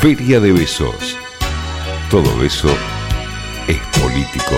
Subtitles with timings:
[0.00, 1.16] Feria de Besos.
[2.10, 2.68] Todo beso
[3.66, 4.54] es político.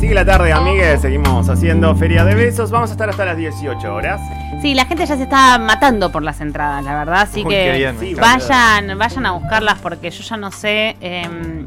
[0.00, 1.00] Sigue la tarde, amigues.
[1.00, 2.70] Seguimos haciendo Feria de Besos.
[2.70, 4.20] Vamos a estar hasta las 18 horas.
[4.62, 7.22] Sí, la gente ya se está matando por las entradas, la verdad.
[7.22, 11.66] Así Uy, que bien, vayan, vayan a buscarlas porque yo ya no sé em,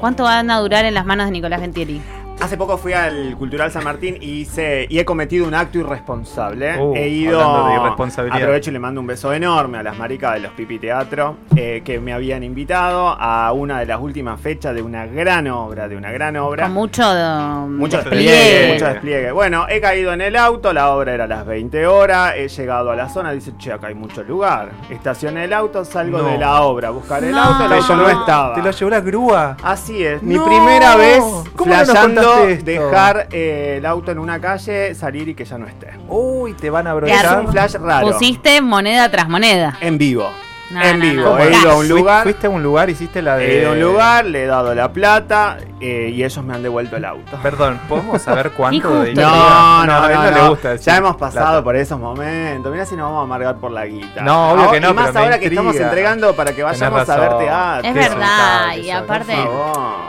[0.00, 2.00] cuánto van a durar en las manos de Nicolás Gentieri.
[2.40, 6.78] Hace poco fui al Cultural San Martín y hice y he cometido un acto irresponsable.
[6.78, 7.38] Uh, he ido.
[7.40, 8.38] hablando de irresponsabilidad.
[8.42, 11.82] Aprovecho y le mando un beso enorme a las maricas de los Pipi Teatro eh,
[11.84, 15.96] que me habían invitado a una de las últimas fechas de una gran obra, de
[15.96, 16.64] una gran obra.
[16.64, 18.30] Con mucho, um, Mucho despliegue.
[18.32, 19.32] despliegue, mucho despliegue.
[19.32, 22.90] Bueno, he caído en el auto, la obra era a las 20 horas, he llegado
[22.90, 24.70] a la zona, dice, che, acá hay mucho lugar.
[24.88, 26.24] Estacioné el auto, salgo No.
[26.24, 27.42] de la obra a buscar el No.
[27.42, 28.54] auto, el auto no estaba.
[28.54, 29.56] Te lo llevó la grúa.
[29.62, 30.46] Así es, mi No.
[30.46, 31.22] primera vez
[31.54, 32.64] ¿Cómo no esto?
[32.64, 35.88] dejar eh, el auto en una calle, salir y que ya no esté.
[36.08, 37.40] Uy, te van a Es brochar.
[37.44, 38.06] un flash raro.
[38.12, 39.76] Pusiste moneda tras moneda.
[39.80, 40.30] En vivo.
[40.70, 41.22] No, en no, vivo.
[41.30, 41.38] no.
[41.38, 42.22] He ido a un lugar.
[42.22, 43.44] Fuiste a un lugar, hiciste la de.
[43.58, 46.62] He ido a un lugar, le he dado la plata eh, y ellos me han
[46.62, 47.36] devuelto el auto.
[47.42, 50.96] Perdón, ¿podemos saber cuánto de No, No, no, a él no, le gusta decir Ya
[50.98, 51.64] hemos pasado plata.
[51.64, 52.70] por esos momentos.
[52.70, 54.22] Mira si nos vamos a amargar por la guita.
[54.22, 56.62] No, obvio Ahora- que no, Y más pero me ahora que estamos entregando para que
[56.62, 57.88] vayamos a ver teatro.
[57.88, 59.34] Es verdad, y aparte,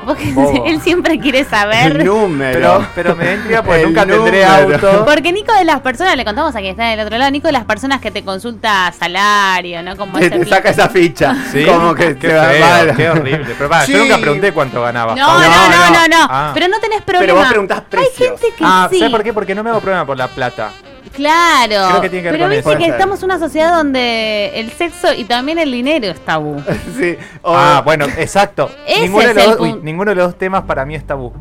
[0.66, 1.98] él siempre quiere saber.
[2.02, 2.60] El número.
[2.60, 4.88] Pero, pero me intriga porque nunca tendré número.
[4.90, 5.06] auto.
[5.06, 7.54] Porque Nico de las personas, le contamos a quien está del otro lado, Nico de
[7.54, 9.96] las personas que te consulta salario, ¿no?
[9.98, 10.51] Como ese.
[10.56, 11.36] Saca esa ficha.
[11.52, 12.96] Sí, Como que qué te va feo, mal.
[12.96, 13.56] qué horrible.
[13.58, 13.94] Pero va, Sí.
[13.94, 15.16] yo nunca pregunté cuánto ganaba.
[15.16, 15.90] No, no, no, no.
[15.92, 16.28] no, no.
[16.30, 16.52] Ah.
[16.54, 17.22] Pero no tenés problema.
[17.26, 18.40] Pero vos preguntás Hay precios.
[18.40, 19.00] gente que Ah, sí.
[19.00, 19.34] ¿sabes por qué?
[19.34, 20.72] Porque no me hago problema por la plata.
[21.16, 21.90] Claro.
[21.90, 22.70] Creo que tiene que ver Pero con viste eso.
[22.72, 26.62] que Puede estamos en una sociedad donde el sexo y también el dinero es tabú.
[26.98, 27.18] Sí.
[27.42, 28.72] O- Ah, bueno, exacto.
[28.88, 31.34] Ese Ninguno de, los uy, ninguno de los dos temas para mí es tabú.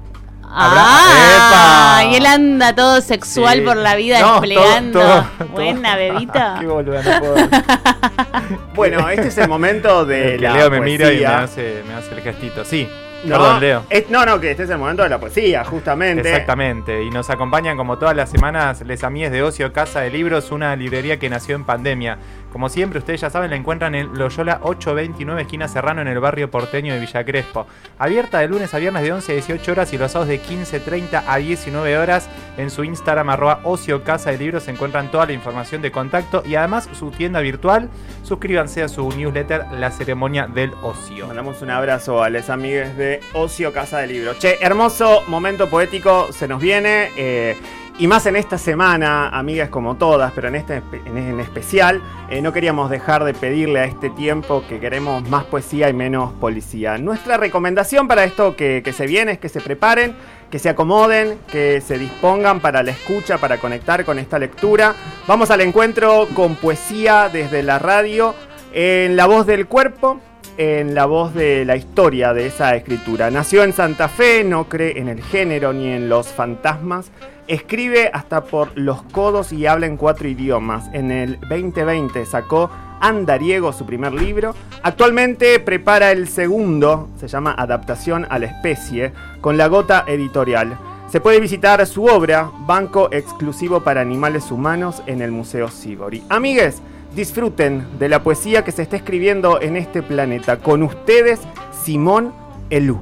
[0.53, 2.11] Ah, ¡Epa!
[2.11, 3.65] y él anda todo sexual Sí.
[3.65, 5.01] por la vida No, desplegando.
[5.01, 5.99] todo- todo- Buena, todo.
[6.00, 6.56] bebita.
[6.61, 7.37] Qué boluda, no puedo.
[8.75, 11.43] Bueno, este es el momento de que la Leo me mira y me poesía.
[11.43, 12.65] hace, me hace el gestito.
[12.65, 12.89] Sí,
[13.25, 13.83] No, perdón, Leo.
[13.91, 16.28] es- no, no, que este es el momento de la poesía, justamente.
[16.31, 20.50] Exactamente, y nos acompañan como todas las semanas Les Amigues de Ocio Casa de Libros,
[20.50, 22.19] una librería que nació en pandemia.
[22.53, 26.50] Como siempre, ustedes ya saben, la encuentran en Loyola 829, esquina Serrano, en el barrio
[26.50, 27.66] porteño de Villa Crespo.
[27.99, 31.22] Abierta de lunes a viernes de 11 a 18 horas y los sábados de 15.30
[31.27, 32.28] a 19 horas.
[32.56, 36.43] En su Instagram, arroba Ocio Casa de Libros, se encuentran toda la información de contacto
[36.44, 37.89] y además su tienda virtual.
[38.25, 41.28] Suscríbanse a su newsletter La Ceremonia del Ocio.
[41.28, 44.34] Mandamos un abrazo a los amigues de Ocio Casa de Libro.
[44.39, 47.10] Che, hermoso momento poético se nos viene.
[47.16, 47.56] eh,
[48.00, 52.00] y más en esta semana, amigas como todas, pero en este en especial,
[52.31, 56.33] eh, no queríamos dejar de pedirle a este tiempo que queremos más poesía y menos
[56.33, 56.97] policía.
[56.97, 60.16] Nuestra recomendación para esto que, que se viene es que se preparen,
[60.50, 64.94] que se acomoden, que se dispongan para la escucha, para conectar con esta lectura.
[65.27, 68.34] Vamos al encuentro con poesía desde la radio,
[68.72, 70.21] en la voz del cuerpo,
[70.56, 73.31] en la voz de la historia de esa escritura.
[73.31, 77.10] Nació en Santa Fe, no cree en el género ni en los fantasmas.
[77.50, 80.88] Escribe hasta por los codos y habla en cuatro idiomas.
[80.93, 84.55] En el 2020 sacó Andariego, su primer libro.
[84.84, 89.10] Actualmente prepara el segundo, se llama Adaptación a la especie,
[89.41, 90.78] con la gota editorial.
[91.09, 96.22] Se puede visitar su obra, Banco Exclusivo para Animales Humanos, en el Museo Sibori.
[96.28, 96.81] Amigues,
[97.16, 100.59] disfruten de la poesía que se está escribiendo en este planeta.
[100.59, 101.41] Con ustedes,
[101.83, 102.33] Simón
[102.71, 103.00] Elú.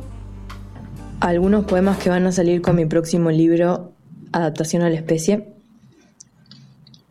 [1.20, 3.92] Algunos poemas que van a salir con mi próximo libro,
[4.32, 5.54] Adaptación a la especie.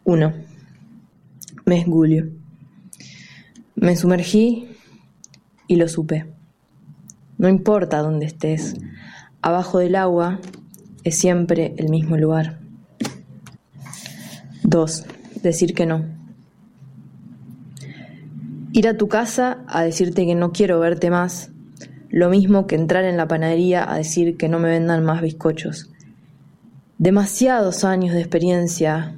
[0.03, 0.33] 1.
[1.65, 2.29] Mes Julio.
[3.75, 4.69] Me sumergí
[5.67, 6.25] y lo supe.
[7.37, 8.75] No importa dónde estés,
[9.41, 10.39] abajo del agua
[11.03, 12.59] es siempre el mismo lugar.
[14.63, 15.05] 2.
[15.41, 16.05] Decir que no.
[18.73, 21.51] Ir a tu casa a decirte que no quiero verte más,
[22.09, 25.89] lo mismo que entrar en la panadería a decir que no me vendan más bizcochos.
[26.99, 29.15] Demasiados años de experiencia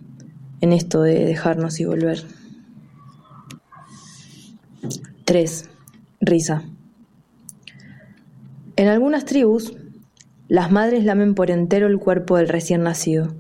[0.60, 2.26] en esto de dejarnos y volver.
[5.24, 5.70] 3.
[6.20, 6.64] Risa.
[8.76, 9.78] En algunas tribus,
[10.50, 13.34] las madres lamen por entero el cuerpo del recién nacido.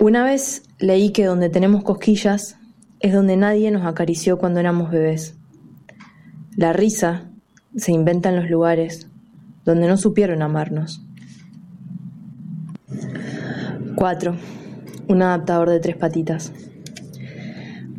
[0.00, 2.56] Una vez leí que donde tenemos cosquillas
[3.00, 5.36] es donde nadie nos acarició cuando éramos bebés.
[6.56, 7.28] La risa
[7.76, 9.08] se inventa en los lugares
[9.66, 11.03] donde no supieron amarnos.
[13.96, 14.34] 4.
[15.08, 16.52] Un adaptador de tres patitas.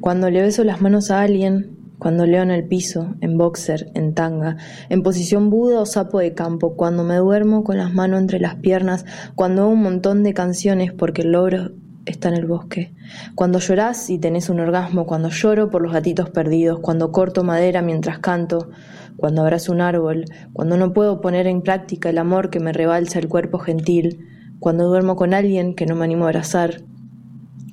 [0.02, 4.14] Cuando le beso las manos a alguien, cuando leo en el piso, en boxer, en
[4.14, 4.58] tanga,
[4.90, 8.56] en posición buda o sapo de campo, cuando me duermo con las manos entre las
[8.56, 9.06] piernas,
[9.36, 11.72] cuando hago un montón de canciones porque el logro
[12.06, 12.94] está en el bosque,
[13.34, 17.82] cuando llorás y tenés un orgasmo, cuando lloro por los gatitos perdidos, cuando corto madera
[17.82, 18.70] mientras canto,
[19.18, 23.18] cuando abrazo un árbol, cuando no puedo poner en práctica el amor que me rebalsa
[23.18, 24.35] el cuerpo gentil,
[24.66, 26.82] cuando duermo con alguien que no me animo a abrazar,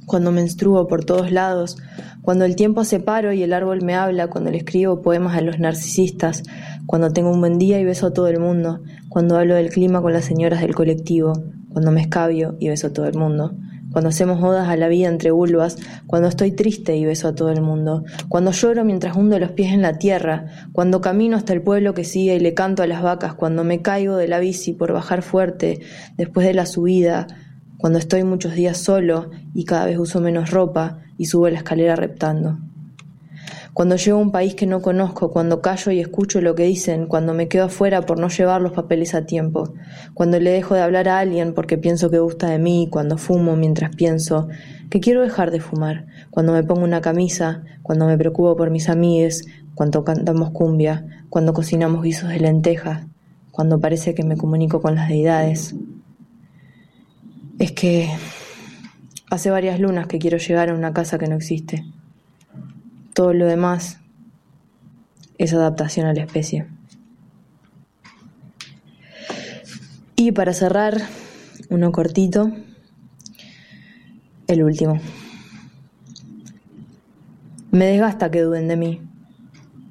[0.05, 1.79] cuando menstruo por todos lados,
[2.21, 5.41] cuando el tiempo se paro y el árbol me habla, cuando le escribo poemas a
[5.41, 6.43] los narcisistas,
[6.85, 10.03] cuando tengo un buen día y beso a todo el mundo, cuando hablo del clima
[10.03, 11.33] con las señoras del colectivo,
[11.71, 13.55] cuando me escabio y beso a todo el mundo,
[13.93, 17.51] cuando hacemos odas a la vida entre vulvas, cuando estoy triste y beso a todo
[17.51, 21.63] el mundo, cuando lloro mientras hundo los pies en la tierra, cuando camino hasta el
[21.63, 24.73] pueblo que sigue y le canto a las vacas, cuando me caigo de la bici
[24.73, 25.81] por bajar fuerte
[26.17, 27.27] después de la subida,
[27.79, 31.97] cuando estoy muchos días solo y cada vez uso menos ropa y subo la escalera
[31.97, 32.59] reptando.
[33.75, 37.07] Cuando llego a un país que no conozco, cuando callo y escucho lo que dicen,
[37.07, 39.73] cuando me quedo afuera por no llevar los papeles a tiempo,
[40.13, 43.57] cuando le dejo de hablar a alguien porque pienso que gusta de mí, cuando fumo
[43.57, 44.49] mientras pienso
[44.91, 48.91] que quiero dejar de fumar, cuando me pongo una camisa, cuando me preocupo por mis
[48.91, 53.07] amigues, cuando cantamos cumbia, cuando cocinamos guisos de lentejas,
[53.53, 55.75] cuando parece que me comunico con las deidades.
[57.59, 58.11] Es que
[59.31, 61.87] hace varias lunas que quiero llegar a una casa que no existe.
[63.15, 63.99] Todo lo demás
[65.39, 66.67] es adaptación a la especie.
[70.17, 70.97] Y para cerrar,
[71.69, 72.53] uno cortito,
[74.47, 75.01] el último.
[77.71, 79.01] Me desgasta que duden de mí.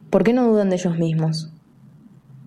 [0.09, 1.51] ¿Por qué no dudan de ellos mismos?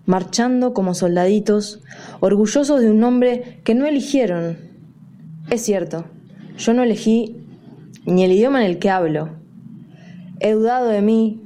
[0.05, 1.81] Marchando como soldaditos,
[2.19, 4.57] orgullosos de un nombre que no eligieron.
[5.49, 6.05] Es cierto,
[6.57, 7.45] yo no elegí
[8.05, 9.44] ni el idioma en el que hablo,
[10.39, 11.41] He dudado de mí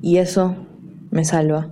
[0.00, 0.56] y eso
[1.10, 1.70] me salva.